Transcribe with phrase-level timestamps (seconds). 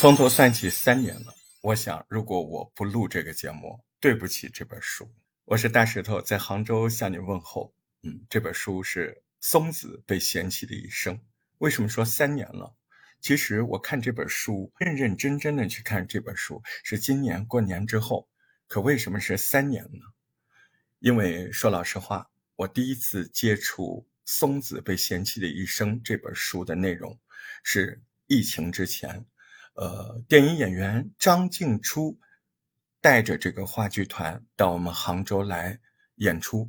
[0.00, 1.34] 从头算起三年了。
[1.60, 5.12] 我想，如果我不录这个节目，对不起这本书。
[5.44, 7.74] 我是大石头，在杭州向你问候。
[8.04, 11.20] 嗯，这本书是松子被嫌弃的一生。
[11.58, 12.76] 为什么说三年了？
[13.20, 18.28] 其实我看这本书，认认真真的去看这本书，是今年过年之后。
[18.68, 19.98] 可为什么是三年呢？
[21.00, 27.18] 因为说老实话，我第一次接触《松子被嫌弃的一生》这本书的内容，
[27.64, 29.26] 是疫情之前。
[29.80, 32.18] 呃，电影演员张静初
[33.00, 35.78] 带着这个话剧团到我们杭州来
[36.16, 36.68] 演出，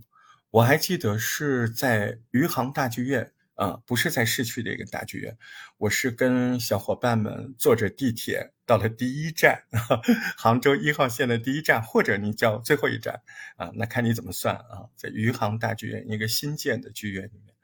[0.52, 5.36] 我还记得是在余杭大剧院，啊，不是在市区的一个大剧院，
[5.78, 9.64] 我是跟小伙伴们坐着地铁到了第一站，
[10.38, 13.24] 杭州一号线的第一站，或者你叫最后一站，
[13.56, 17.56] 啊，那看你怎么算啊，在余杭大剧院一个新建的剧院里面，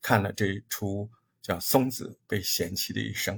[0.00, 1.10] 看了这一出
[1.42, 3.36] 叫《松子被嫌弃的一生》，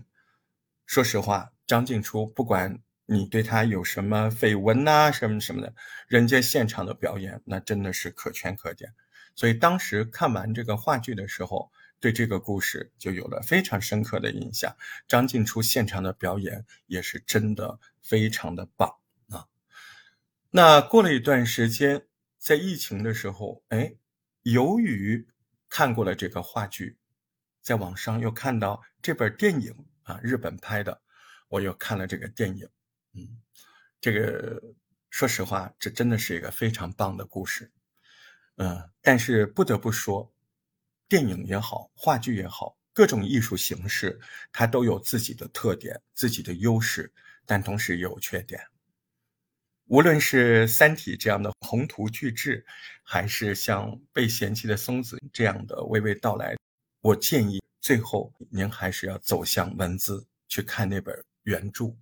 [0.86, 1.54] 说实话。
[1.66, 5.74] 张静初，不管你对他有什么绯闻呐，什么什么的，
[6.06, 8.92] 人家现场的表演那真的是可圈可点。
[9.34, 14.74] 所以当时看完这个话剧的时候，对这个故事就有了非常深刻的印象。
[15.08, 18.96] 张静初现场的表演也是真的非常的棒
[19.28, 19.46] 啊。
[20.50, 22.06] 那过了一段时间，
[22.38, 23.94] 在疫情的时候，哎，
[24.42, 25.26] 由于
[25.68, 26.96] 看过了这个话剧，
[27.60, 31.02] 在网上又看到这本电影啊，日本拍的。
[31.48, 32.68] 我又看了这个电影，
[33.14, 33.38] 嗯，
[34.00, 34.62] 这个
[35.10, 37.70] 说实话，这真的是一个非常棒的故事，
[38.56, 40.32] 嗯，但是不得不说，
[41.08, 44.20] 电影也好，话剧也好，各种艺术形式，
[44.52, 47.12] 它都有自己的特点、自己的优势，
[47.44, 48.60] 但同时也有缺点。
[49.88, 52.66] 无论是《三体》这样的宏图巨制，
[53.04, 56.56] 还是像被嫌弃的松子这样的娓娓道来，
[57.02, 61.24] 我建议最后您还是要走向文字去看那本。
[61.46, 61.96] 原著，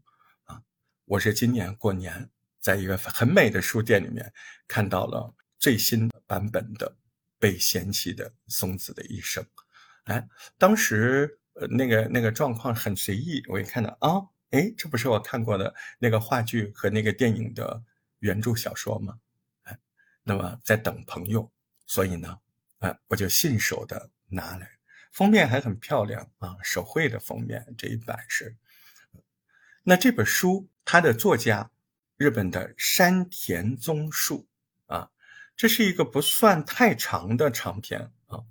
[0.44, 0.62] 啊，
[1.04, 4.32] 我是今年过年在一个很美的书店里面
[4.66, 6.90] 看到了最新版本的
[7.38, 9.44] 《被嫌弃的松子的一生》。
[10.04, 14.16] 哎，当时呃那个那个状况很随意，我一看到啊，
[14.52, 17.82] 哎，这不是我看过的那个话剧和那个电影的
[18.20, 19.18] 原著小说吗？
[19.64, 19.78] 哎，
[20.22, 21.52] 那么在等朋友，
[21.84, 22.38] 所以呢，
[22.78, 24.66] 哎，我就信手的拿来，
[25.12, 28.56] 封面还很漂亮啊，手绘的封面这一版是。
[29.86, 31.70] 那这本书，它的作家，
[32.16, 34.48] 日本的山田宗树
[34.86, 35.10] 啊，
[35.54, 38.44] 这是一个不算太长的长篇啊，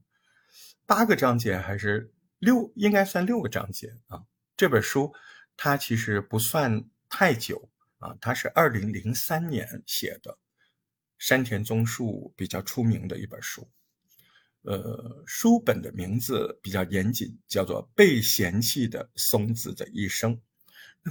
[0.85, 4.25] 八个章节还是六，应该算六个章节啊。
[4.55, 5.11] 这本书
[5.57, 7.67] 它其实不算太久
[7.97, 10.37] 啊，它是二零零三年写的，
[11.17, 13.67] 山田宗树比较出名的一本书。
[14.61, 20.35] 呃，书本的名字比较严谨，叫做《被嫌弃的松子的一生》。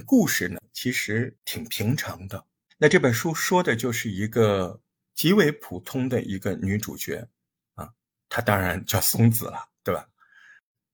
[0.01, 2.45] 故事呢，其实挺平常的。
[2.77, 4.81] 那这本书说的就是一个
[5.13, 7.27] 极为普通的一个女主角
[7.75, 7.89] 啊，
[8.27, 10.09] 她当然叫松子了，对吧？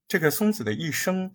[0.07, 1.31] 这个松子的一生，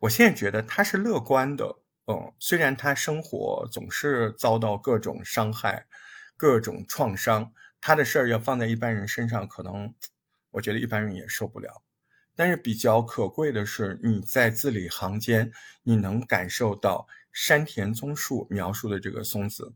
[0.00, 1.64] 我现在觉得她是乐观的。
[2.06, 5.86] 嗯，虽然她生活总是遭到各种伤害、
[6.36, 9.94] 各种创伤，她的事儿要放在一般人身上，可能
[10.50, 11.82] 我觉得一般人也受不了。
[12.38, 15.50] 但是比较可贵的是，你在字里行间，
[15.82, 19.74] 你能感受到山田宗树描述的这个松子，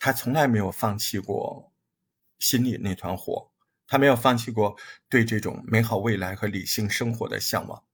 [0.00, 1.72] 他从来没有放弃过
[2.40, 3.52] 心里那团火，
[3.86, 4.76] 他没有放弃过
[5.08, 7.84] 对这种美好未来和理性生活的向往。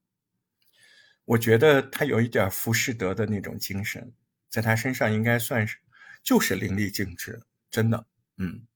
[1.26, 4.14] 我觉得他有一点浮士德的那种精神，
[4.48, 5.76] 在他身上应该算是
[6.22, 8.06] 就是淋漓尽致，真的，
[8.38, 8.66] 嗯。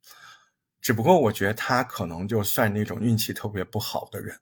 [0.83, 4.39] 只不过我觉得他可能就算那种运气特别不好的人。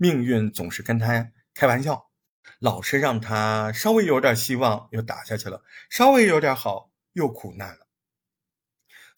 [0.00, 2.10] 命运总是跟他开玩笑，
[2.58, 7.86] 老是让他稍微有点希望又打下去了，稍微有点好又苦难了。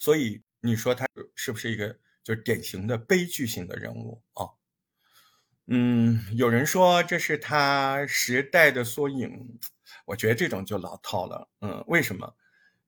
[0.00, 1.06] 所以你说他
[1.37, 4.59] 是不是一个就是典型的悲剧性的人物啊？
[5.69, 9.60] 嗯，有人说这是他时代的缩影，
[10.06, 11.48] 我觉得这种就老套了。
[11.60, 12.34] 嗯，为什么？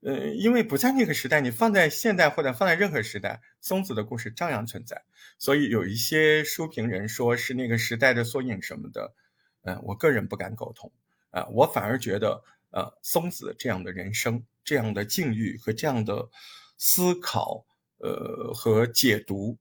[0.04, 5.02] 呃，因为不在那个时代，你放在现代或者放在任何时代，松子的故事照样存在。
[5.38, 9.14] 所以有一些书评人说是那个时代的缩影什么的，
[9.62, 10.92] 嗯，我个人不敢苟同。
[11.30, 16.28] 啊，我反而觉得，呃，松子这样的人生、这样的境遇和这样的
[16.76, 17.66] 思考，
[17.96, 19.58] 呃，和解读，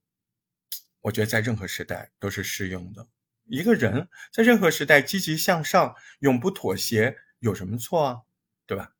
[1.01, 3.07] 我觉得在任何时代都是适用的。
[3.46, 8.22] 一个人在任何时代积极向上、永不妥协，有什么错啊？
[8.68, 8.92] 对吧？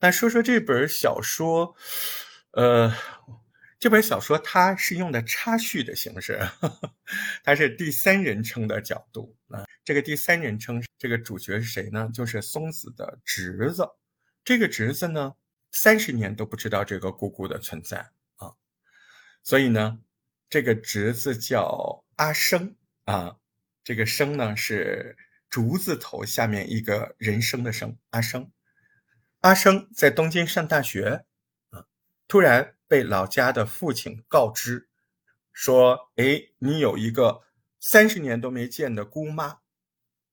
[0.00, 1.74] 那说说这本小说，
[2.52, 2.94] 呃，
[3.80, 6.38] 这本小说它是用的插叙的形式，
[7.42, 9.64] 它是第三人称的角度啊。
[9.84, 12.08] 这个第三人称，这个主角是谁呢？
[12.14, 13.88] 就是松子的侄子。
[14.44, 15.34] 这个侄子呢，
[15.72, 18.52] 三十年都不知道这个姑姑的存在啊。
[19.42, 19.98] 所以呢，
[20.48, 23.36] 这个侄子叫阿生啊。
[23.82, 25.16] 这个生呢是
[25.48, 28.50] 竹字头下面一个人生的生，阿生。
[29.40, 31.26] 阿生在东京上大学
[31.70, 31.86] 啊，
[32.26, 32.74] 突然。
[32.88, 34.88] 被老家的父亲告知，
[35.52, 37.42] 说：“哎，你有一个
[37.78, 39.58] 三十年都没见的姑妈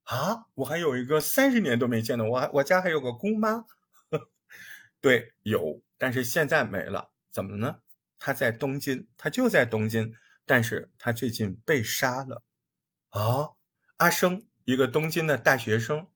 [0.04, 0.46] 啊！
[0.54, 3.66] 我还有一个三十年都没见的，我我家还有个姑妈。
[5.02, 7.12] 对，有，但是现在没了。
[7.30, 7.82] 怎么呢？
[8.20, 10.16] 他在东京，他就在东京，
[10.46, 12.42] 但是他最近被杀了。
[13.10, 13.50] 啊，
[13.98, 16.08] 阿生，一个东京的大学生，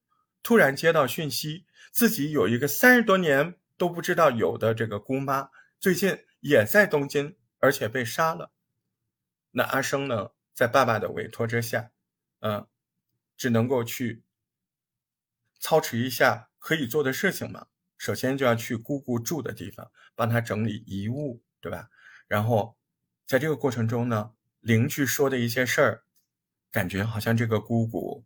[0.42, 5.50] 突然接到讯息，自己有一个三十多年都不知道有的这个姑妈，
[5.80, 6.26] 最近。
[6.42, 8.54] 也在东京，而且被杀了。
[9.52, 11.92] 那阿生呢，在爸爸的委托之下，
[12.40, 12.66] 嗯，
[13.36, 14.24] 只能够去
[15.60, 17.68] 操持一下可以做的事情嘛。
[17.98, 21.90] 首先就要去姑姑住的地方，帮她整理遗物，对吧？
[22.30, 22.78] 然后
[23.26, 24.32] 在这个过程中呢，
[24.62, 26.06] 邻居说的一些事儿，
[26.72, 28.26] 感觉好像这个姑姑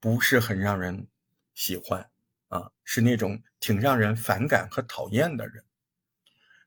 [0.00, 1.06] 不是很让人
[1.54, 2.10] 喜欢
[2.52, 5.64] 啊，是那种挺让人反感和讨厌的人。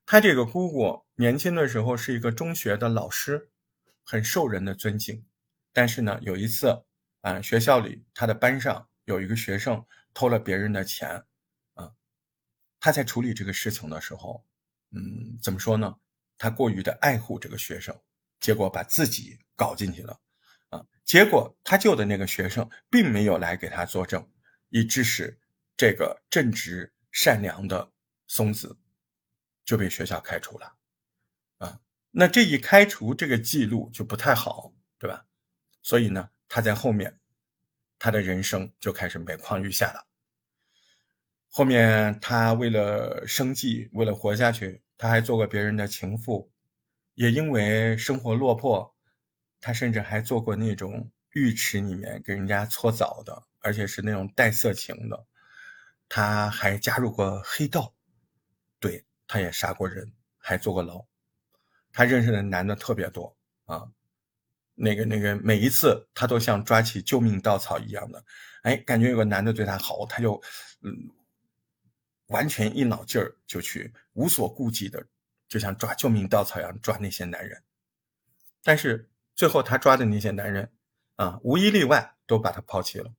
[0.04, 3.52] 他这个姑姑年轻的时候是一个中学的老师，
[4.04, 5.24] 很受人的尊敬。
[5.72, 6.84] 但是呢，有一次
[7.22, 11.24] 啊，学校里他的班上有一个学生偷了别人的钱，
[11.76, 11.92] 啊，
[12.80, 14.44] 他在处理这个事情的时候，
[14.90, 15.96] 嗯，怎么说呢？
[16.38, 17.96] 他过于的爱护这个学生，
[18.40, 20.20] 结果把自己搞进去了，
[20.70, 24.28] 啊，结果他救的那个学生并没有来给他作证，
[24.70, 25.40] 以致使
[25.77, 27.92] 这个正直善良的
[28.27, 28.77] 松子。
[29.66, 30.75] 就被学校开除了，
[31.57, 31.80] 啊，
[32.12, 35.25] 那这一开除，这个记录就不太好，对吧？
[35.81, 37.19] 所以呢，他在后面，
[37.98, 40.06] 他的人生就开始每况愈下了。
[41.50, 46.51] 后面他为了生计，为了活下去，他还做过别人的情妇，
[47.16, 48.95] 也因为生活落魄，
[49.60, 55.25] 他甚至还做过那种浴池里面给人家搓澡的，而且是那种带色情的。
[56.10, 57.94] 他还加入过黑道，
[58.80, 59.06] 对。
[59.28, 61.04] 他也杀过人，还坐过牢。
[61.92, 63.36] 他认识的男的特别多
[63.66, 63.90] 啊，
[64.75, 68.24] 那个那个，每一次他都像抓起救命稻草一样的，
[68.62, 70.40] 哎，感觉有个男的对他好，他就
[70.81, 71.10] 嗯，
[72.28, 75.04] 完全一脑劲儿就去无所顾忌的，
[75.48, 77.63] 就像抓救命稻草一样抓那些男人。
[78.62, 80.72] 但是最后他抓的那些男人
[81.16, 83.12] 啊，无一例外都把他抛弃了。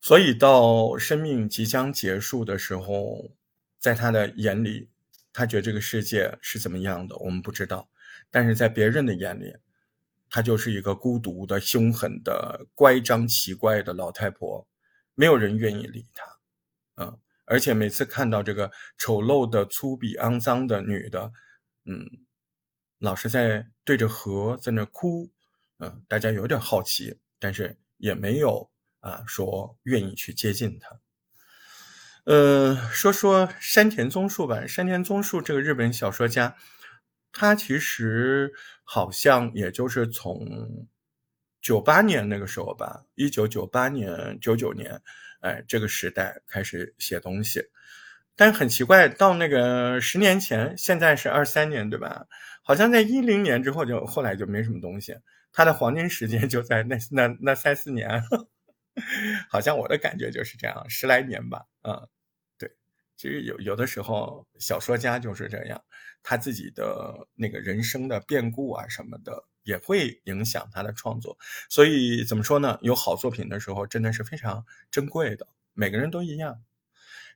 [0.00, 3.30] 所以到生命即将结束的时候，
[3.78, 4.88] 在他的眼里。
[5.30, 7.88] 他觉得这个世界是怎么样的，我们不知道，
[8.28, 9.54] 但是在别人的眼里，
[10.28, 14.66] 她就是一个孤独的、凶狠的、乖张奇怪的老太婆，
[15.14, 21.30] 没有人愿意理她，嗯，而且每次看到这个丑陋的、粗鄙、肮脏的女的，
[21.84, 22.04] 嗯，
[22.98, 25.30] 老是在对着河在那哭，
[25.78, 28.68] 嗯，大家有点好奇，但是也没有
[29.00, 31.00] 啊说愿意去接近他。
[32.24, 34.66] 呃，说说山田宗树吧。
[34.66, 36.56] 山田宗树这个日本小说家，
[37.32, 38.52] 他其实
[38.84, 40.86] 好像也就是从
[41.60, 45.00] 九八年那个时候吧，一九九八年、九九年，
[45.40, 47.62] 哎，这个时代开始写东西。
[48.36, 52.26] 但很奇怪，到那个十年前，现在是二三年，对吧？
[52.62, 55.16] 好像在一零年之后，就后来就没什么东西。
[55.50, 58.22] 他的黄金时间就在那那那三四年，
[59.48, 62.08] 好像我的感觉就是这样，十来年吧，啊。
[63.16, 65.82] 其实有有的时候，小说家就是这样，
[66.22, 71.36] 他自己的那个人生的变故啊什么的，也会影响他的创作。
[71.68, 72.78] 所以怎么说呢？
[72.80, 75.48] 有好作品的时候，真的是非常珍贵的。
[75.74, 76.62] 每个人都一样。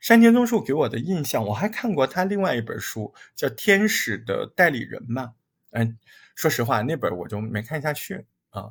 [0.01, 5.35] 山田宗树给我的印象，我还看过他另外一本书，叫《天使的代理人》嘛。
[5.71, 5.99] 嗯，
[6.37, 8.71] 说实话，那本我就没看下去啊，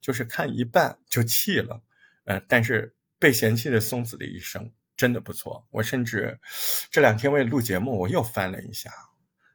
[0.00, 1.82] 就是看一半就弃了。
[2.28, 4.70] 呃，但是被嫌弃的松子的一生。
[4.98, 6.40] 真的不错，我甚至
[6.90, 8.90] 这两天为了录节目，我又翻了一下。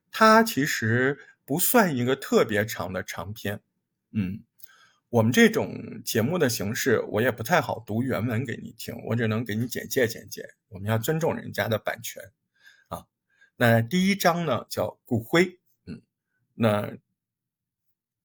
[0.09, 3.59] 它其实不算一个特别长的长篇，
[4.13, 4.41] 嗯，
[5.09, 10.47] 我们这种节目的形式，我也不太好读原文给你听，我只能给你简介简介。
[10.69, 12.23] 我们要尊重人家的版权
[12.87, 13.03] 啊。
[13.57, 16.01] 那第一章呢叫骨灰，嗯，
[16.53, 16.93] 那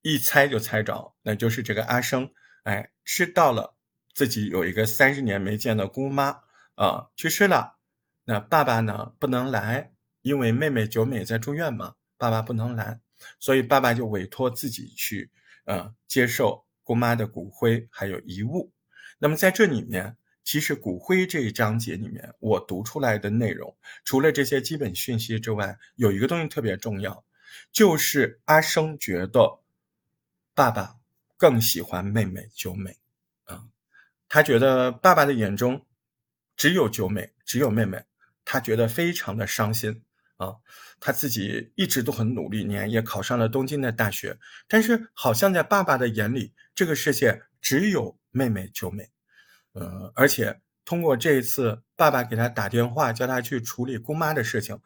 [0.03, 3.75] 一猜就猜着，那就是这个阿生，哎，知道了
[4.19, 6.41] 自己有一个三十年没见的姑妈。
[6.75, 7.77] 啊，去世了。
[8.25, 9.15] 那爸爸呢？
[9.21, 11.95] 不能来，因为妹妹九美在住院嘛。
[12.17, 12.99] 爸爸不能来，
[13.39, 15.31] 所以爸爸就委托自己去，
[15.67, 18.73] 呃，接受姑妈的骨灰还有遗物。
[19.21, 27.25] 那么在这里面，其实骨灰这一章节里面，我读出来的内容，除了这些基本讯息之外，有一个东西特别重要，
[27.71, 29.61] 就是阿生觉得
[30.55, 30.97] 爸爸
[31.37, 32.97] 更喜欢妹妹九美，
[34.29, 35.87] 他觉得爸爸的眼中
[36.57, 38.05] 只有九美，只有妹妹，
[38.45, 40.05] 他觉得非常的伤心。
[40.39, 40.55] 啊，
[41.01, 49.11] 他自己一直都很努力，年也考上了东京的大学，但是好像在爸爸的眼里，这个世界只有妹妹九美，
[49.73, 54.81] 呃，而且通过这一次爸爸给他打电话，叫他去处理姑妈的事情，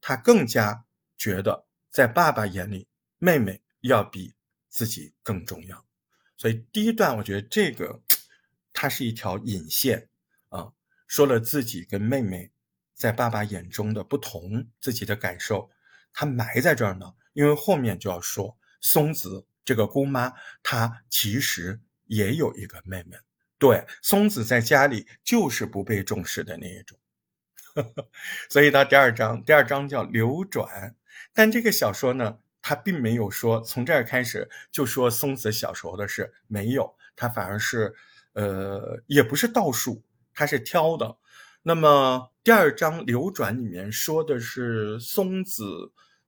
[0.00, 0.84] 他更加
[1.16, 2.88] 觉得在爸爸眼里，
[3.18, 4.34] 妹妹要比
[4.68, 5.84] 自己更重要。
[6.36, 8.02] 所以第一段，我觉得这个
[8.76, 10.08] 它是一条引线
[10.50, 10.70] 啊，
[11.06, 12.52] 说了自己跟妹妹。
[12.94, 15.70] 在爸爸眼中的不同，自己的感受，
[16.14, 17.12] 他埋在这儿呢。
[17.34, 23.18] 因为后面就要说，松子这个姑妈，她其实也有一个妹妹。
[23.58, 26.98] 对，松子在家里就是不被重视的那一种。
[28.48, 30.96] 所以到第二章，第二章叫流转。
[31.34, 37.94] 但这个小说呢，它并没有说从这儿开始就说松子小时候的事，没有，它反而是，
[38.36, 41.16] 呃，也不是倒数，他是挑的。
[41.62, 45.64] 那么第二章流转里面说的是松子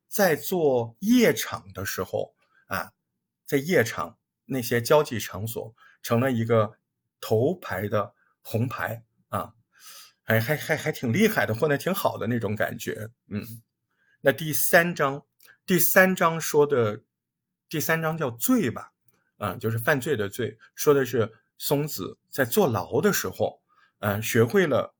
[0.09, 2.35] 在做夜场的时候
[2.67, 2.93] 啊，
[3.45, 6.79] 在夜场那些交际场所成了一个
[7.21, 9.53] 头牌的红牌啊，
[10.25, 13.11] 还还还还挺厉害的，混得挺好的那种感觉。
[13.29, 13.45] 嗯，
[14.23, 15.27] 那第三章
[15.67, 17.03] 第三章说的
[17.69, 18.93] 第三章叫罪吧，
[19.37, 23.61] 啊，就是犯罪的罪，说的是松子在坐牢的时候，
[23.99, 24.95] 嗯，学会了。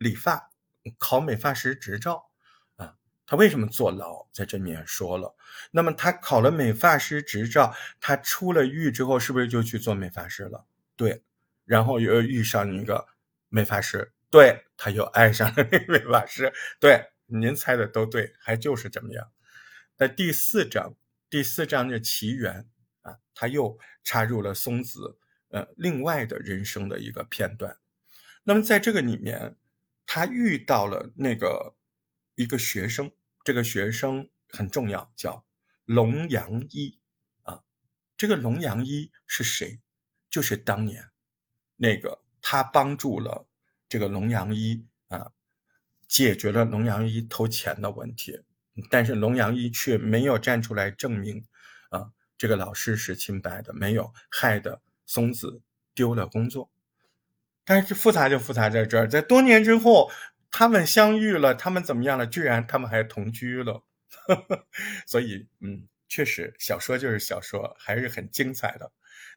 [0.00, 0.52] 理发，
[0.96, 2.30] 考美发师执照，
[2.76, 2.94] 啊，
[3.26, 4.28] 他为什么坐牢？
[4.32, 5.34] 在这里面说了。
[5.72, 10.64] 那么他考了美发师执照，他出了狱之后，是不是就去做美发师了？
[10.94, 11.24] 对，
[11.64, 13.08] 然后又遇上一个
[13.48, 16.52] 美发师，对，他又爱上了那 美发师。
[16.78, 19.32] 对，您猜的都对，还就是这么样。
[19.96, 20.94] 在第四章，
[21.28, 22.68] 第四章的奇缘
[23.02, 25.18] 啊，他又插入了松子
[25.48, 27.78] 呃另外的人生的一个片段。
[28.44, 29.56] 那么在这个里面。
[30.10, 31.76] 他遇到了那个
[32.34, 33.12] 一个学生，
[33.44, 35.44] 这个学生很重要，叫
[35.84, 36.98] 龙阳一
[37.42, 37.62] 啊。
[38.16, 39.82] 这个龙阳一是谁？
[40.30, 41.10] 就是当年
[41.76, 43.46] 那个他帮助了
[43.86, 45.32] 这个龙阳一啊，
[46.08, 48.42] 解决了龙阳一偷钱的问题。
[48.88, 51.46] 但是龙阳一却没有站出来证明
[51.90, 55.60] 啊，这个老师是清白的，没有害的松子
[55.92, 56.70] 丢了工作。
[57.64, 60.08] 但是复杂就复杂在这儿，在多年之后，
[60.50, 62.24] 他们相遇了，他们怎么样了？
[62.26, 63.82] 居然他们还同居了，
[65.06, 68.90] 所以，嗯，确实，小说就是小说，还是很精彩的。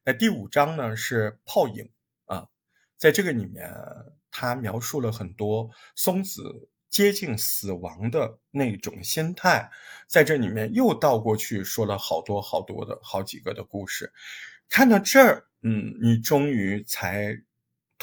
[0.05, 1.89] 那第五章呢是泡影
[2.25, 2.47] 啊，
[2.97, 3.69] 在这个里面，
[4.29, 9.69] 他描述了很多松子接近死亡的那种心态，
[10.07, 14.13] 在这里面又倒过去说了好多好多的好几个的故事。
[14.69, 17.41] 看到这儿，嗯，你终于才。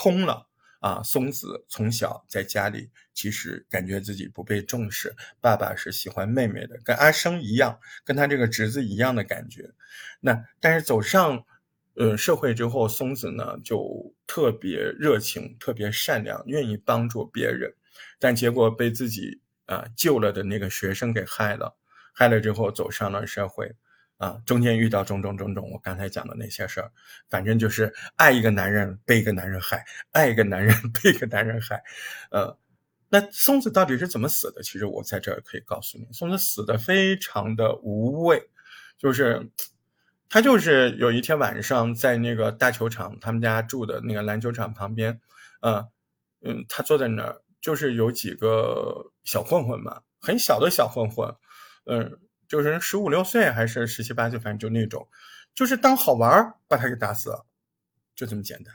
[0.01, 0.47] 通了
[0.79, 1.03] 啊！
[1.03, 5.13] 松子从小在家里，其实感觉自己不被重视。
[5.41, 9.73] 爸爸是喜欢妹妹的，跟阿生一样，跟他这个侄子一样的感觉。
[10.21, 11.45] 那但是走上
[11.95, 17.75] 呃社会之后，松子呢就特别热情，特别善良，愿意帮助别人。
[18.21, 21.77] 但结果被自己啊救了的那个学生给害了，
[22.13, 23.75] 害了之后走上了社会。
[24.19, 26.91] 啊，中间遇到种种种种，我刚才讲的那些事儿，
[27.31, 31.81] 反正就是爱一个男人被一个男人害，爱一个男人 被一个男人害，
[32.33, 32.59] 呃，
[33.09, 34.63] 那松子到底是怎么死的？
[34.63, 38.51] 其实我在这儿可以告诉你，松子死的非常的无畏，
[38.99, 39.49] 就是
[40.29, 45.21] 他就是有一天晚上在那个大球场，他们家住的那个篮球场旁边，
[45.61, 45.89] 呃，
[46.43, 51.33] 嗯，他坐在那儿，就是有几个小混混嘛，很小的小混混，
[51.87, 52.19] 嗯。
[52.49, 55.07] 就是十五六岁还是十七八岁，反正就那种，
[55.55, 57.45] 就是当好玩把他给打死了，
[58.15, 58.75] 就这么简单。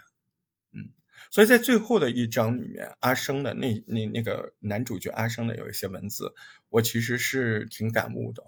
[0.73, 0.91] 嗯，
[1.31, 6.31] 所以在最后的一章里面，阿生的那那那个男主角阿生的有一些文字，
[6.69, 8.43] 我其实是挺感悟的。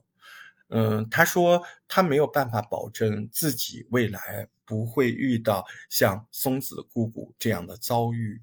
[0.68, 8.40] 嗯，他说他没有办法保证自己未来不会遇到像松子姑姑这样的遭遇，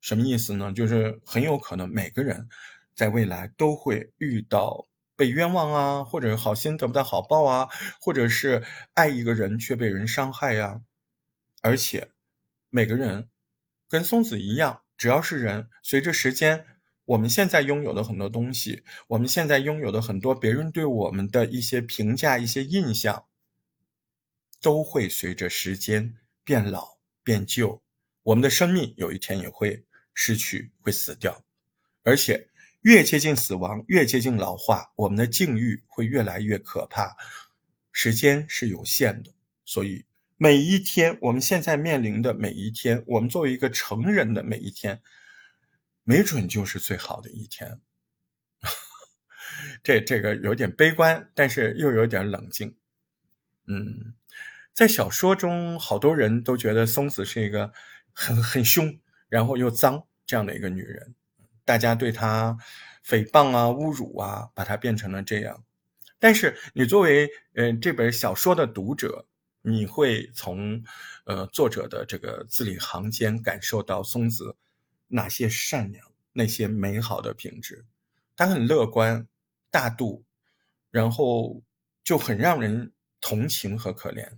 [0.00, 0.72] 什么意思呢？
[0.72, 2.48] 就是很有可能每个人
[2.96, 4.88] 在未来都会遇到。
[5.20, 7.68] 被冤枉啊，或者好心得不到好报啊，
[8.00, 10.80] 或者是爱一个人却被人伤害呀。
[11.60, 12.08] 而且，
[12.70, 13.28] 每个人
[13.86, 16.64] 跟松子一样，只要是人，随着时间
[17.04, 23.26] 我们现在拥有的很多东西，我们现在拥有的很多别人对我们的一些评价、一些印象，
[24.62, 27.82] 都会随着时间变老、变旧。
[28.22, 29.84] 我们的生命有一天也会
[30.14, 31.44] 失去、会死掉，
[32.04, 32.48] 而且
[32.82, 37.16] 越接近死亡，越接近老化，我们的境遇会越来越可怕。
[37.92, 39.32] 时间是有限的，
[39.64, 40.04] 所以
[40.36, 45.02] 每一天，我们现在面临的每一天，我们作为一个成人的每一天。
[46.02, 47.78] 没准就是最好的一天，
[49.84, 52.74] 这这个有点悲观，但是又有点冷静。
[53.66, 54.14] 嗯，
[54.72, 57.72] 在小说中，好多人都觉得松子是一个
[58.12, 61.14] 很很凶，然后又脏这样的一个女人，
[61.70, 62.58] 大家对他
[63.06, 65.62] 诽谤啊、侮辱啊，把他变成了这样。
[66.18, 69.24] 但是你作为嗯这本小说的读者，
[69.62, 70.82] 你会从
[71.26, 74.56] 呃作者的这个字里行间感受到松子。
[75.12, 77.84] 哪些善良，那些美好的品质，
[78.36, 79.28] 他很乐观、
[79.70, 80.24] 大度，
[80.90, 81.62] 然后
[82.02, 84.28] 就很让人同情和可怜。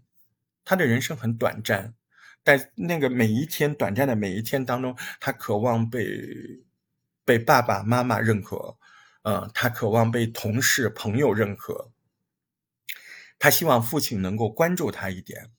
[0.67, 1.95] 他的人生很短暂，
[2.45, 6.63] 在那个每一天短暂的每一天当中，他渴望被
[7.25, 8.77] 被爸爸妈妈认可，
[9.23, 11.91] 嗯，他渴望被同事朋友认可，
[13.39, 15.51] 他希望父亲能够关注他一点，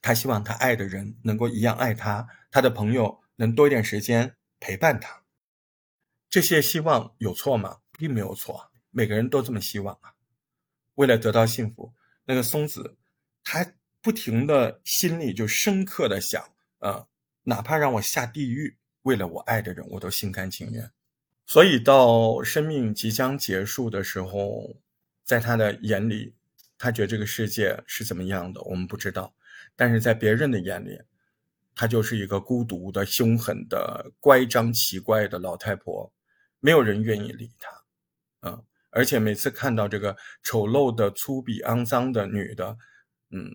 [0.00, 3.22] 他希望他爱的人能够一样爱他，他的朋友。
[3.36, 5.24] 能多一点时间陪伴他，
[6.30, 7.80] 这些希望有错吗？
[7.98, 10.14] 并没有错，每个人都这么希望啊。
[10.94, 11.92] 为了得到幸福，
[12.26, 12.96] 那个松子，
[13.42, 17.08] 他不停的心里就深刻的想，呃，
[17.42, 20.90] 哪怕让我下地狱，为了我爱的人，我都心甘情愿。
[21.46, 24.76] 所以到生命即将结束的时候，
[25.24, 26.34] 在他的眼里，
[26.76, 29.34] 他觉得这个世界是怎么样的，我们不知道，
[29.74, 31.00] 但是在别人的眼里。
[31.76, 36.12] 她就是一个孤独的、凶狠的、乖张奇怪的老太婆，
[36.60, 42.78] 没有人愿意理她，嗯，而且每次看到这个丑陋的、粗鄙、肮脏的女的，
[43.30, 43.50] 嗯，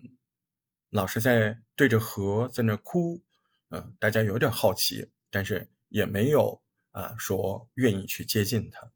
[0.90, 3.22] 老是在对着河在那哭，
[3.70, 6.60] 嗯，大家有点好奇，但是也没有
[6.90, 8.90] 啊说愿意去接近他。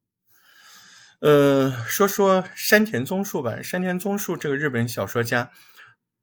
[1.21, 5.51] 呃，说说山田宗树吧，山田宗树这个日本小说家。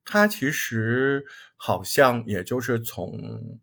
[0.04, 3.60] 他其实好像也就是从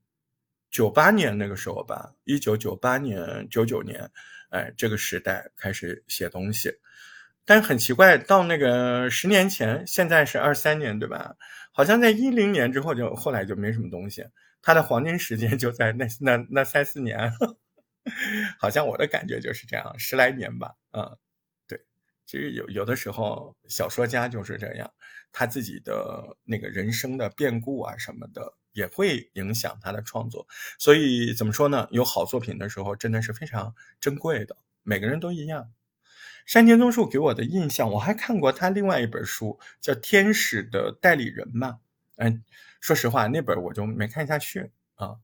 [0.71, 4.11] 九八年那个时候吧，一九九八年、九九年，
[4.51, 6.73] 哎，这个时代开始写东西。
[7.45, 11.35] 但是很奇怪，到那个十年前，现在是二三年，对吧？
[11.73, 14.25] 好像在一零年之后就后来就没什么东西。
[14.63, 17.33] 他的黄金时间就在那那那三四年，
[18.59, 21.17] 好像我的感觉就是这样，十来年吧，嗯。
[21.67, 21.81] 对
[22.27, 24.93] 其实有有的时候，小说家就是这样，
[25.33, 30.47] 他自己的那个人生的变故啊什么的，也会影响他的创作。
[30.79, 31.89] 所以怎么说呢？
[31.91, 34.57] 有好作品的时候，真的是非常珍贵的。
[34.83, 35.73] 每个人都一样。
[36.47, 41.81] 山田宗树给我的印象，我还看过他另外一本书，叫《天使的代理人》嘛。
[42.19, 42.45] 嗯，
[42.81, 45.17] 说实话，那本我就没看下去啊，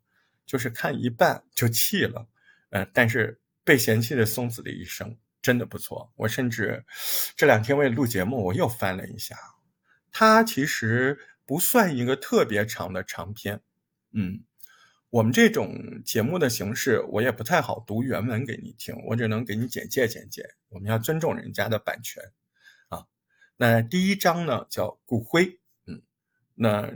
[0.47, 2.27] 就是看一半就弃了。
[2.71, 5.17] 嗯，但是被嫌弃的松子的一生。
[5.43, 6.83] 真的不错，我甚至
[7.37, 9.37] 这两天为了录节目，我又翻了一下。
[10.11, 13.61] 它其实不算一个特别长的长篇，
[14.13, 14.43] 嗯，
[15.11, 20.49] 我们这种节目的形式，我也不太好读原文给你听，我只能给你简介简介。
[20.71, 22.23] 我们要尊重人家的版权
[22.89, 23.05] 啊。
[23.59, 25.61] 那第一章呢叫骨灰，
[26.55, 26.93] 那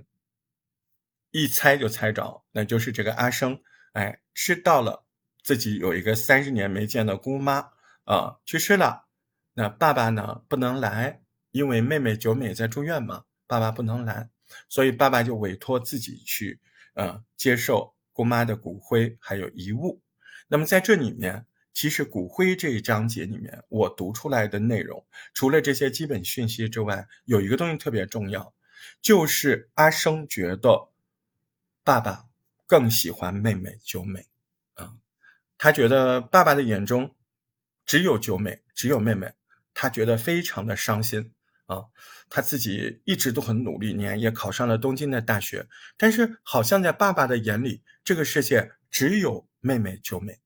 [1.30, 3.60] 一猜就猜着，那就是这个阿生，
[3.92, 5.04] 哎，知道了
[5.42, 7.70] 自己有一个三十年没见的姑妈。
[8.04, 9.04] 啊，去世了。
[9.52, 10.42] 那爸爸呢？
[10.48, 14.30] 不能来，因为妹妹九美在住院嘛，爸爸不能来，
[14.66, 16.58] 所以爸爸就委托自己去，
[16.94, 20.00] 呃，接受姑妈的骨灰还有遗物。
[20.46, 21.44] 那么在这里面，
[21.74, 28.54] 其实骨灰这一章节里面，我读出来的内容，除了这些基本讯息之外，有一个东西特别重要，
[29.00, 30.90] 就是阿生觉得
[31.84, 32.26] 爸爸
[32.66, 34.26] 更喜欢妹妹九美，
[34.74, 34.94] 啊，
[35.56, 37.14] 他觉得爸爸的眼中。
[37.86, 39.32] 只有九美，只有妹妹，
[39.72, 41.32] 他觉得非常的伤心
[41.64, 41.86] 啊！
[42.28, 50.38] 他自己一直都很努力，年也考上了东京的大学，但是好像在爸爸的眼里，这个世界只有妹妹九美。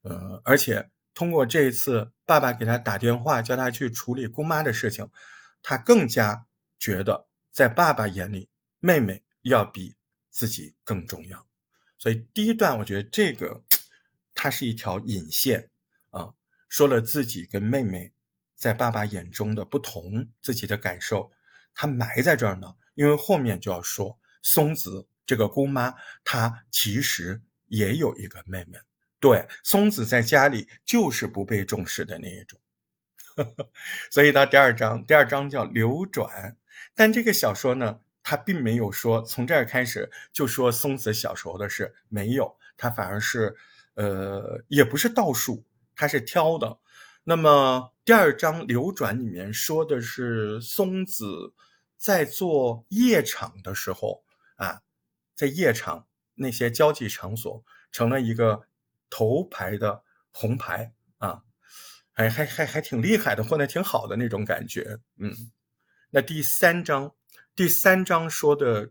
[0.00, 5.06] 呃，而且通过这一次爸爸给他打电话，叫他去处理姑妈的事情，
[5.60, 6.46] 他更加
[6.78, 7.27] 觉得
[7.58, 9.96] 在爸爸眼里，妹妹要比
[10.30, 11.44] 自己更重要。
[11.98, 13.60] 所以第一段，我觉得这个
[14.32, 15.68] 它是一条引线
[16.10, 16.32] 啊。
[16.68, 18.12] 说了自己跟妹妹
[18.54, 21.32] 在爸爸眼中的不同，自己的感受，
[21.74, 22.72] 他埋在这儿呢。
[22.94, 25.92] 因为后面就要说松子这个姑妈，
[26.22, 28.78] 她其实也有一个妹妹，
[29.18, 32.60] 对，松子在家里就是不被重视的那一种。
[34.12, 36.56] 所以到第二章，第二章叫流转，
[36.94, 43.56] 但这个小说呢，他并没有说从这儿开始就说松子小时候的事，没有，他反而是，
[43.94, 45.64] 呃，也不是倒数，
[45.94, 46.78] 他是挑的。
[47.24, 51.52] 那么第二章流转里面说的是松子
[51.96, 54.24] 在做夜场的时候
[54.56, 54.80] 啊，
[55.34, 57.62] 在夜场那些交际场所
[57.92, 58.66] 成了一个
[59.10, 61.42] 头牌的红牌啊。
[62.14, 65.32] 还还还还挺厉害的，混得挺好的那种感觉，嗯。
[66.10, 67.14] 那第三章，
[67.54, 68.90] 第三章说的，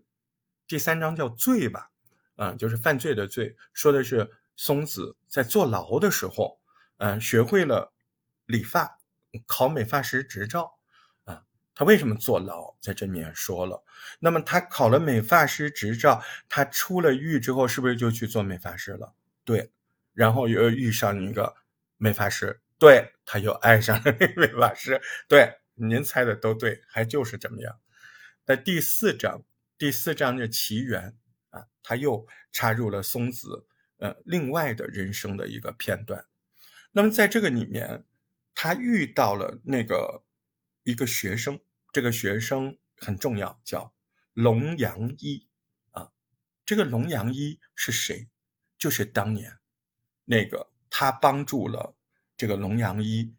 [0.68, 1.90] 第三章叫罪吧，
[2.36, 6.60] 啊，就是犯罪的罪，说的是松子在坐牢的时候，
[6.98, 7.92] 嗯，学会了
[8.46, 9.00] 理发，
[9.48, 10.78] 考美发师执照，
[11.26, 13.84] 啊，他为什么坐牢，在这里面说了。
[14.20, 19.14] 那么他考了美发师执照，他出了狱之后，是不是就去做美发师了？
[19.44, 19.72] 对，
[20.14, 21.56] 然后又遇上一个
[21.98, 22.62] 美发师。
[22.78, 25.02] 对，他又爱上了那位法师。
[25.28, 27.80] 对，您猜的都对，还就是怎么样。
[28.46, 29.46] 那第四章，
[29.78, 31.16] 第四章的奇缘
[31.52, 36.26] 啊，他又插入了松子呃另外的人生的一个片段。
[36.92, 38.06] 那么在这个里面，
[38.56, 40.24] 他遇到了那个
[40.84, 41.60] 一个学生，
[41.94, 43.94] 这个学生很重要，叫
[44.34, 45.48] 龙阳一
[45.92, 46.12] 啊。
[46.66, 48.30] 这个龙阳一是谁？
[48.78, 49.60] 就是当年
[50.26, 51.96] 那个他帮助了。
[52.36, 53.34] 这个龙阳一，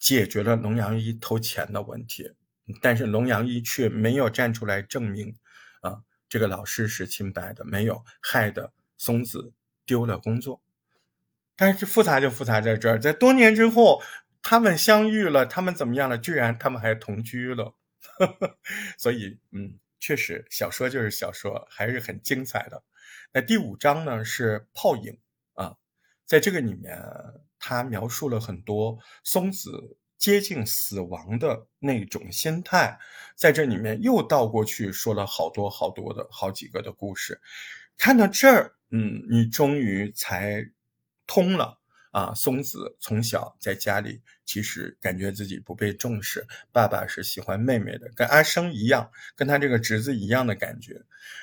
[0.00, 2.32] 解决了龙阳一偷钱的问题，
[2.80, 5.36] 但是龙阳一却没有站出来证明
[5.82, 9.52] 啊，这个老师是清白的，没有害得松子
[9.84, 10.62] 丢了工作。
[11.54, 14.02] 但是复杂就复杂在这儿，在多年之后，
[14.40, 16.16] 他们相遇了，他们怎么样了？
[16.16, 17.74] 居然他们还同居了。
[18.96, 22.82] 所以，嗯，确实，小说就是小说，还是很精彩的。
[23.34, 25.18] 那第五章呢是泡影
[25.52, 25.76] 啊，
[26.24, 26.98] 在这个里面。
[27.60, 32.98] 他描述了很多松子接近死亡的那种心态，
[33.36, 37.40] 在这里面又倒过去说了好多好多的好几个的故事。
[37.96, 40.66] 看到这儿，嗯，你终于才
[41.26, 41.78] 通了
[42.10, 42.34] 啊！
[42.34, 51.02] 松子从小在家里其实感觉自己不被重视，爸爸是喜欢妹妹的，跟阿生一样，跟他这个侄子一样的感觉。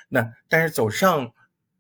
[0.10, 1.34] 那但是走上。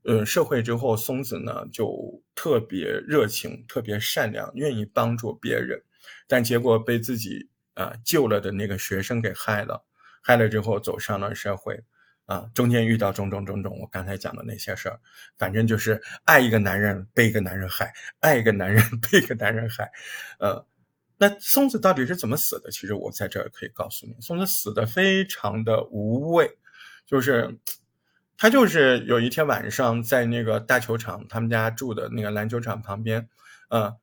[0.07, 5.83] 呃，社会之后，松子呢就特别热情，特别善良，愿意帮助别人，
[6.29, 9.83] 但结果被自己啊救了的那个学生给害了，
[10.23, 11.77] 害了之后走上了社会，
[12.25, 14.97] 啊，中间遇到种种种种，我刚才讲的那些事儿，
[15.37, 17.91] 反正就是爱一个男人被一个男人害，
[18.21, 19.91] 爱一个男人 被一个男人害，
[20.39, 20.65] 呃，
[21.17, 22.71] 那松子到底是怎么死的？
[22.71, 26.57] 其实我在这儿可以告诉你，松子死的非常的无畏，
[27.05, 27.57] 就是。
[28.37, 33.27] 他就是有一天晚上在那个大球场，他们家住的那个篮球场旁边，
[33.69, 33.97] 嗯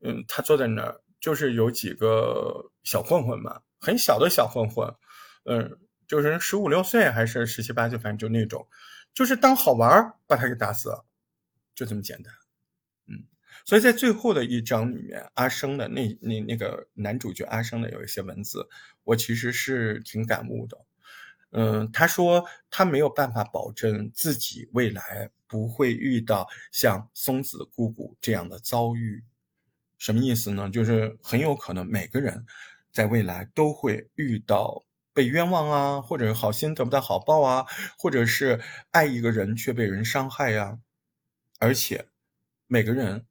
[0.00, 4.94] 嗯，他坐在那儿，就是有几个小混混嘛，很小的小混混，
[5.44, 8.68] 嗯，就是十五六岁还是十七八岁，反正就那种，
[9.14, 11.06] 就是当好玩把他给打死了，
[11.74, 12.32] 就这么简单，
[13.06, 13.24] 嗯，
[13.64, 18.68] 所以在最后的一章里面，阿生的那那那个男主角阿生的有一些文字，
[19.04, 20.76] 我其实是挺感悟的。
[21.50, 29.24] 嗯，他说他没有办法保证自己未来不会遇到像松子姑姑这样的遭遇，
[29.96, 30.68] 什么意思呢？
[30.68, 32.44] 就是很有可能每个人
[32.92, 34.84] 在未来都会遇到
[35.14, 37.66] 被冤枉啊，或者好心得不到好报啊，
[37.98, 40.78] 或者是爱一个人却被人伤害呀。
[41.58, 42.08] 而且
[42.66, 43.26] 每个人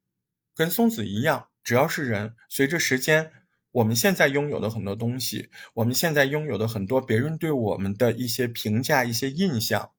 [0.56, 3.32] 跟松子一样，只要是人，随着时间。
[3.78, 9.92] 我们现在拥有的很多东西，我们现在拥有的很多别人对我们的一些评价、一些印象，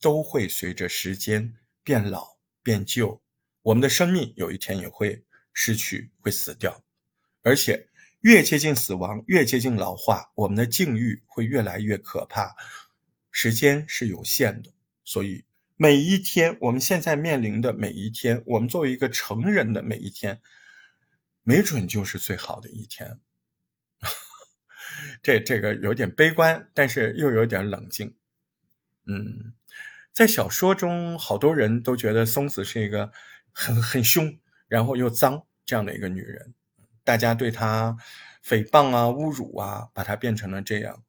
[0.00, 3.22] 都会随着时间变老、变旧。
[3.62, 6.82] 我们的生命有一天也会失去、会死掉，
[7.42, 7.86] 而且
[8.22, 12.56] 越接近死亡、越接近老化，我们的境遇会越来越可怕。
[13.30, 14.72] 时间是有限的，
[15.04, 15.44] 所以
[15.76, 20.40] 每一天，我们现在面临的每一天，我们作为一个成人的每一天。
[21.42, 23.18] 没准就是最好的一天，
[25.22, 28.14] 这这个有点悲观，但是又有点冷静。
[29.06, 29.54] 嗯，
[30.12, 33.10] 在小说中，好多人都觉得松子是一个
[33.52, 36.54] 很很凶，然后又脏这样的一个女人，
[37.02, 37.96] 大家对她
[38.44, 41.02] 诽谤啊、侮辱啊，把她变成了这样。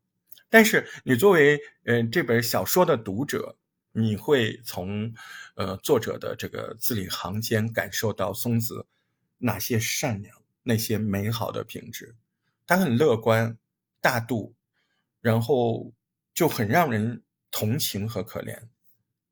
[0.50, 3.58] 但是你作为嗯这本小说的读者，
[3.92, 5.14] 你会从
[5.56, 8.88] 呃作者的这个字里行间感受到松子。
[9.42, 12.16] 哪些善良，那些美好的品质，
[12.66, 13.58] 他很乐观、
[14.00, 14.56] 大度，
[15.20, 15.94] 然后
[16.34, 18.58] 就很让人同情和可怜。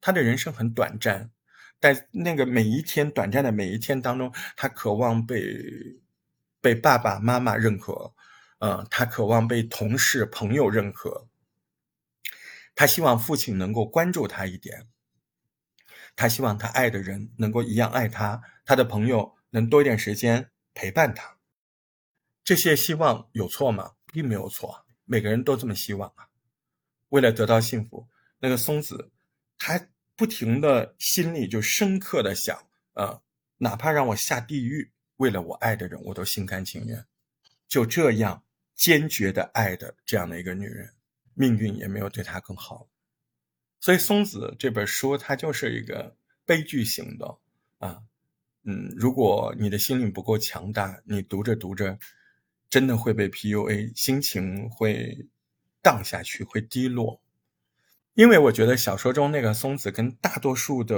[0.01, 1.29] 他的人生很短暂，
[1.79, 5.99] 在那个每一天短暂的每一天当中，他渴望被
[6.61, 8.13] 被爸爸妈妈认可，
[8.59, 11.27] 嗯，他渴望被同事朋友认可，
[12.75, 14.87] 他希望父亲能够关注他一点，
[16.15, 21.37] 他希望他爱的人能够一样爱他，他的朋友能多一点时间陪伴他。
[22.43, 23.95] 这些希望有错吗？
[24.07, 26.29] 并没有错，每个人都这么希望啊。
[27.09, 28.07] 为了得到幸福，
[28.39, 29.11] 那个松子，
[29.57, 29.87] 他。
[30.19, 33.21] 不停的心里就深刻的想，呃，
[33.59, 37.05] 哪怕让我下地狱，为了我爱的人，我都心甘情愿。
[37.69, 38.43] 就这样
[38.75, 40.93] 坚决的爱的这样的一个女人，
[41.35, 42.89] 命运也没有对她更好。
[43.79, 47.37] 所以松子这本书，它就是一个悲剧型的
[47.77, 48.03] 啊，
[48.69, 51.97] 嗯，如果你的心灵不够强大，你读着读着，
[52.69, 55.25] 真的会被 PUA，心情会
[55.81, 57.19] 荡下去，会低落。
[58.13, 60.95] 因为我觉得小说中那个松子跟大多数的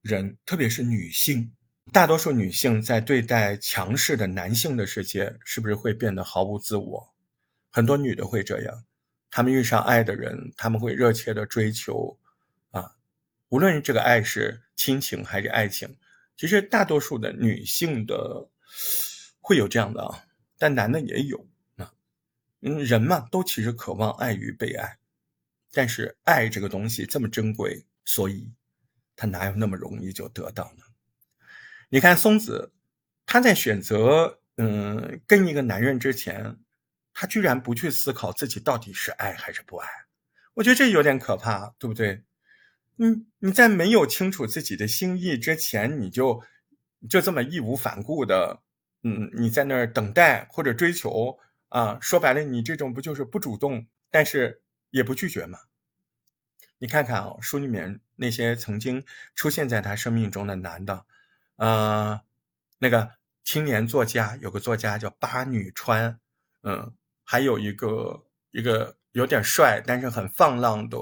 [0.00, 1.52] 人，特别是女性，
[1.92, 7.12] 大多数女性在对待强势的男性的世界，是不是会变得毫无自我？
[7.68, 8.84] 很多女的会这样，
[9.30, 12.18] 她们遇上爱的人，他们会热切的追求，
[12.70, 12.96] 啊，
[13.50, 15.94] 无论这个爱是亲情还是爱情，
[16.40, 18.48] 其实大多数的女性的
[19.42, 20.24] 会有这样的啊，
[20.56, 21.92] 但男的也有啊，
[22.62, 24.96] 嗯，人嘛，都其实渴望爱与被爱。
[25.70, 28.50] 但是爱这个东西这么珍贵，所以
[29.14, 30.84] 他哪有那么容易就得到呢？
[31.90, 32.72] 你看松子，
[33.26, 36.56] 他在选择嗯跟一个男人之前，
[37.12, 39.86] 他居然不去思考自己到底是爱还是不爱，
[40.54, 42.24] 我觉得这有点可怕，对不对？
[43.00, 46.40] 嗯，你在没有清楚自己的心意之前，你就
[47.08, 48.62] 就这么义无反顾的，
[49.02, 53.86] 嗯，你在那儿等待或者追求啊，说白了，你这种不就是不主动？
[54.10, 54.62] 但是。
[54.92, 55.56] 也不拒绝吗？
[56.78, 59.04] 你看看啊，书里面那些曾经
[59.36, 61.06] 出现在他生命中的男的，
[61.54, 62.20] 呃，
[62.80, 63.08] 那个
[63.44, 66.18] 青年作家，有个作家叫八女川，
[66.64, 70.98] 嗯，还有一个一个有点帅但是很放浪的，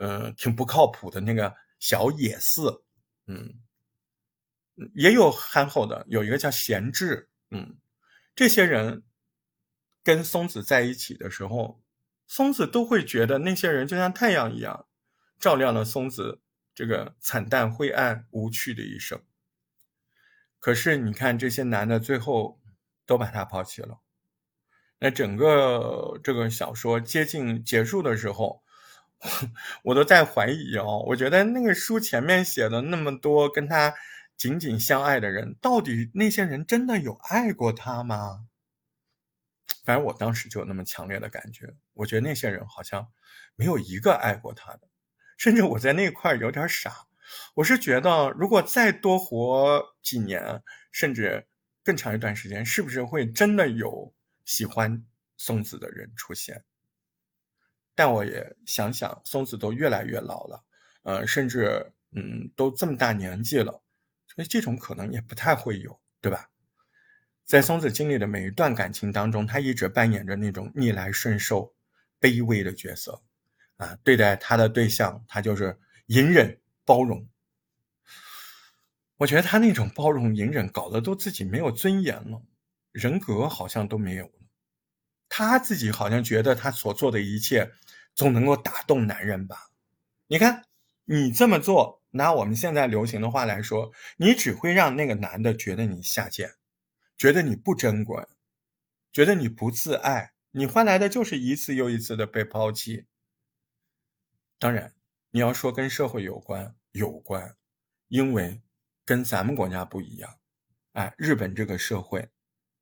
[0.00, 2.82] 嗯，挺不靠谱的那个小野寺，
[3.26, 3.60] 嗯，
[4.94, 7.76] 也有憨厚的，有一个叫贤治，嗯，
[8.34, 9.02] 这些人
[10.02, 11.82] 跟松子在一起的时候。
[12.26, 14.86] 松子都会觉得那些人就像太阳一样，
[15.40, 16.40] 照亮了松子
[16.72, 19.20] 这个惨淡、灰暗、无趣的一生。
[20.60, 22.60] 可是你看，这些男的最后
[23.04, 23.98] 都把他抛弃了。
[25.00, 28.62] 那整个这个小说接近结束的时候，
[29.84, 33.94] 我都在怀疑哦，我觉得那个书前面写的那么多跟他
[34.36, 38.46] 紧紧相爱的人，到底那些人真的有爱过他吗？
[39.84, 43.08] 反正我当时就有那么强烈的感觉，我觉得那些人好像
[43.56, 44.88] 没有一个爱过他的，
[45.36, 47.06] 甚至我在那块有点傻。
[47.54, 51.46] 我是觉得，如果再多活几年，甚至
[51.84, 55.04] 更长一段时间，是不是会真的有喜欢
[55.36, 56.64] 松子的人出现？
[58.00, 60.64] 但我也想想，松子都越来越老了，
[61.02, 63.82] 呃，甚至嗯，都这么大年纪了，
[64.26, 66.48] 所以这种可能也不太会有，对吧？
[67.44, 71.74] 在松子经历的每一段感情当中，他一直扮演着那种逆来顺受、
[72.18, 73.20] 卑微的角色，
[73.76, 77.28] 啊，对待他的对象，他就是隐忍包容。
[79.18, 82.40] 我觉得他那种包容、隐忍，搞得都自己没有尊严了，
[82.92, 84.32] 人格好像都没有了。
[85.28, 87.70] 他自己好像觉得他所做的一切，
[88.20, 89.70] 总能够打动男人吧？
[90.26, 90.66] 你看，
[91.06, 96.52] 你这么做，拿我们现在流行的话来说，你只会让那个男的觉得你下贱。
[97.16, 98.22] 觉得你不珍贵，
[99.10, 103.06] 觉得你不自爱，你换来的就是一次又一次的被抛弃。
[104.58, 104.94] 当然，
[105.30, 107.56] 你要说跟社会有关，有关，
[108.08, 108.60] 因为
[109.06, 110.36] 跟咱们国家不一样。
[110.92, 112.28] 哎，日本这个社会，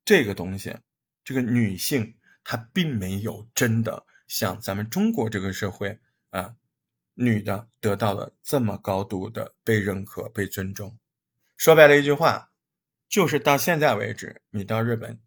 [0.05, 0.77] 这个东西，
[1.23, 5.99] 这个女性她并没有真的像咱们中国这个社会
[6.31, 6.55] 啊，
[7.15, 10.97] 女的得到了这么高度的被认可、被尊重。
[11.57, 12.45] 说白了一句话。
[13.11, 15.19] 就是到现在为止，你到日本，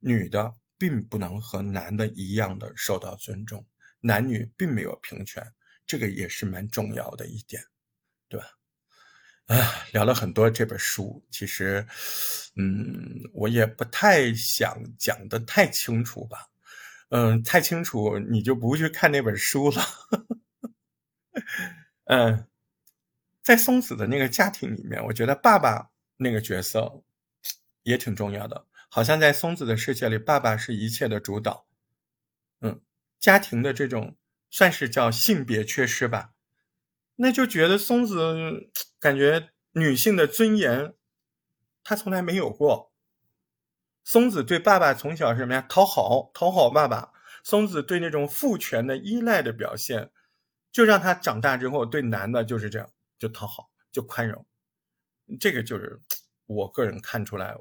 [0.00, 3.64] 女的并不能和男的一样的受到尊重，
[4.00, 5.40] 男女并没有平权，
[5.86, 7.62] 这个也是蛮重要的一点，
[8.28, 8.46] 对吧？
[9.46, 11.86] 啊，聊了很多这本书，其实，
[12.56, 16.48] 嗯，我也不太想讲的太清楚吧，
[17.12, 19.82] 嗯，太清楚你就不去看那本书了，
[22.04, 22.46] 嗯，
[23.42, 27.02] 在松子的那个家庭里面，我觉得爸爸那个角色。
[27.84, 31.66] 也挺重要的，好像在松子的世界里，爸爸是一切的主导。
[32.60, 32.80] 嗯，
[33.18, 34.14] 家庭的这种
[34.50, 36.32] 算是叫性别缺失吧，
[37.16, 38.70] 那就觉得松子
[39.00, 40.94] 感觉女性的尊严，
[41.82, 42.91] 他从来没有过。
[44.04, 45.64] 松子对爸爸从小是什么呀？
[45.68, 47.12] 讨好，讨好爸爸。
[47.44, 50.10] 松子对那种父权的依赖的表现，
[50.70, 52.88] 就让他长大之后对男的就是这样，
[53.18, 54.44] 就讨好，就宽容。
[55.40, 55.98] 这个就是
[56.46, 57.56] 我个人看出来，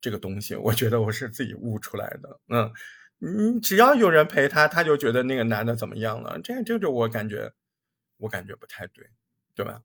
[0.00, 2.40] 这个东西，我觉得我是自己悟出来的。
[2.48, 2.72] 嗯，
[3.18, 6.40] 你只要有人陪他，他就觉得那个男的怎么样了？
[6.40, 7.52] 这这就我感觉，
[8.16, 9.08] 我感觉不太对，
[9.54, 9.82] 对吧？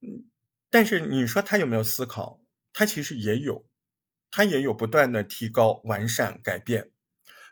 [0.00, 0.24] 嗯，
[0.70, 2.40] 但是你说他有没有思考？
[2.72, 3.64] 他其实也有，
[4.36, 6.90] 他也有不断的提高、完善、改变。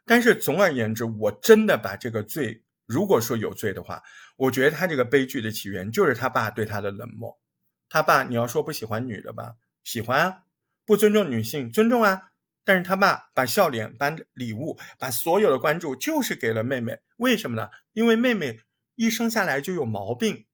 [0.04, 4.02] 但是总而言之，我真的把这个罪，如果说有罪的话，
[4.36, 7.40] 我觉得他这个悲剧的起源就是他爸对他的冷漠。
[7.88, 9.54] 他爸，你要说不喜欢女的吧？
[9.82, 10.42] 喜欢啊，
[10.84, 12.32] 不尊重女性，尊重啊。
[12.64, 16.98] 但是他爸把笑脸、把礼物、把所有的关注，就是给了妹妹。
[17.16, 17.70] 为什么呢？
[17.94, 18.60] 因为妹妹
[18.94, 20.44] 一生下来就有毛病，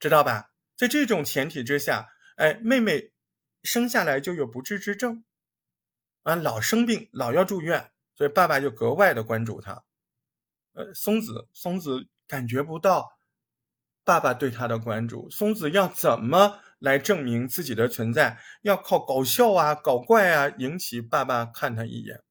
[0.00, 0.52] 知道吧？
[0.74, 3.12] 在这种前提之下，哎，妹妹
[3.62, 5.24] 生下来就有不治之症，
[6.28, 7.90] 啊，老生病，老要住院。
[8.14, 9.84] 所以爸爸就格外的关注他，
[10.72, 13.16] 呃，松子松子感觉不到
[14.02, 18.40] 爸爸对他的关注，松子要怎么来证明自己的存在？
[18.62, 22.24] 要靠搞笑啊、搞怪啊，引起爸爸看他一眼。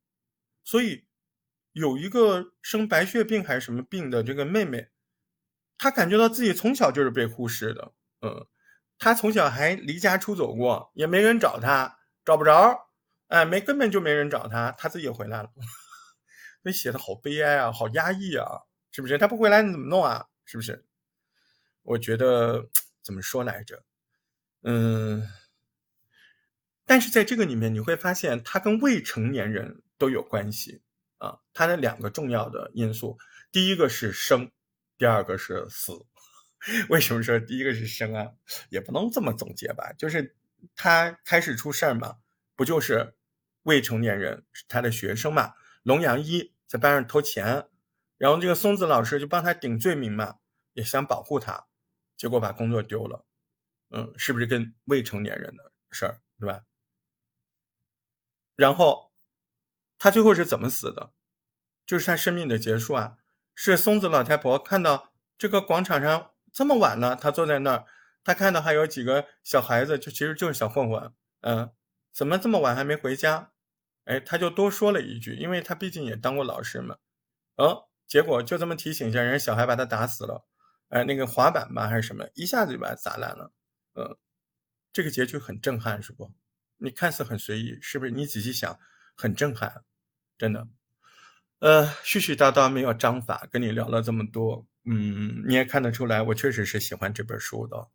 [0.65, 1.05] 所以
[1.71, 4.89] 有一个生白血病还是什么病的这个妹妹，
[5.77, 8.45] 她感觉到自己从小就是被忽视的，嗯，
[8.99, 12.86] 她从小还离家出走过，也没人找她，找不着。
[13.27, 15.51] 哎，没根本就没人找他，他自己回来了。
[16.63, 18.45] 那写的好悲哀啊，好压抑啊，
[18.91, 19.17] 是不是？
[19.17, 20.27] 他不回来你怎么弄啊？
[20.45, 20.85] 是不是？
[21.83, 22.69] 我觉得
[23.01, 23.83] 怎么说来着？
[24.63, 25.27] 嗯，
[26.85, 30.81] 但是在这个里面你会发现，他跟未成年人都有关系
[31.17, 31.39] 啊。
[31.53, 33.17] 他的两个重要的因素，
[33.51, 34.51] 第一个是生，
[34.97, 35.93] 第二个是死。
[36.89, 38.31] 为什么说第一个是生啊？
[38.69, 40.35] 也不能这么总结吧，就是
[40.75, 42.17] 他开始出事儿嘛，
[42.55, 43.13] 不就是？
[43.67, 45.53] 未成年人他的学生嘛？
[45.83, 47.67] 龙阳一在班上偷钱，
[48.17, 50.37] 然后这个松子老师就帮他顶罪名嘛，
[50.71, 51.67] 也想保护他，
[52.15, 53.25] 结果把工作丢了。
[53.89, 56.63] 嗯，是不是跟未成年人的事儿，对吧？
[58.55, 59.11] 然后
[59.99, 61.11] 他最后是怎么死的？
[61.85, 63.17] 就是他生命的结束啊！
[63.53, 67.85] 是松子老太婆看到这个广场上这么晚了，他坐在那儿，
[68.23, 71.73] 他看到还有几个小孩子，就其实就是小混混，嗯，
[72.13, 73.51] 怎么这么晚还没回家？
[74.07, 76.95] 哎，他就多说了一句，因为他毕竟也当过老师嘛。
[77.57, 80.47] 哦，结果就这么提醒一下，人家小孩把他打死了。
[80.87, 83.51] 哎，那个滑板吧还是什么，一下子就把他砸烂了。
[83.95, 84.17] 嗯，
[84.93, 86.31] 这个结局很震撼，是不？
[86.77, 88.11] 你看似很随意，是不是？
[88.11, 88.79] 你仔细想，
[89.13, 89.83] 很震撼，
[90.37, 90.65] 真的。
[91.59, 97.87] 呃，絮絮叨叨没有章法，跟你聊了这么多，嗯，你也看得出来，我确实是喜欢这本书的。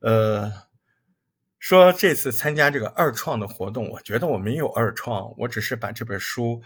[0.00, 0.71] 呃。
[1.62, 6.60] 说这次参加这个二创的活动，我觉得我没有二创，我只是把这本书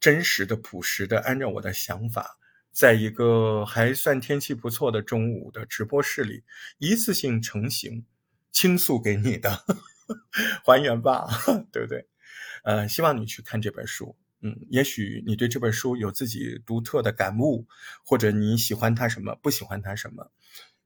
[0.00, 2.36] 真实的、朴实的，按照我的想法，
[2.72, 6.42] 在一个还算天气不错的中午的直播室里，
[6.78, 8.04] 一次性成型，
[8.50, 9.64] 倾诉给你的，
[10.66, 11.28] 还原吧，
[11.70, 12.08] 对不对？
[12.64, 17.68] 呃，希望你去看这本书，嗯，也许你对这本书有自己独特的感悟，
[18.04, 20.32] 或者你喜欢它什么，不喜欢它什么，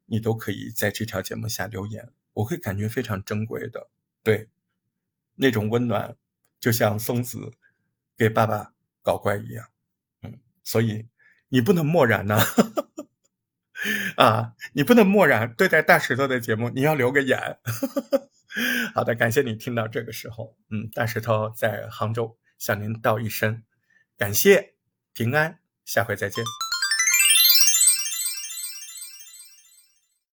[0.04, 2.10] 你都可以在这条节目下留言。
[2.34, 3.88] 我会感觉非常珍贵的，
[4.22, 4.48] 对，
[5.36, 6.16] 那种温暖，
[6.60, 7.52] 就像松子
[8.16, 9.68] 给爸爸搞怪一样，
[10.22, 11.08] 嗯，所以
[11.48, 12.38] 你不能漠然呐，
[14.16, 17.58] 啊，你不能漠然对待大石头的节目，你要留个言。
[18.94, 23.64] 好的，感谢你听到这个时候，嗯，大石头在杭州向您道一声
[24.16, 24.74] 感谢
[25.12, 26.63] 平安，下回再见。